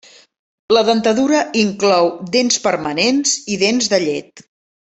La 0.77 0.81
dentadura 0.87 1.41
inclou 1.65 2.09
dents 2.39 2.59
permanents 2.67 3.37
i 3.57 3.63
dents 3.69 3.95
de 3.95 4.05
llet. 4.09 4.49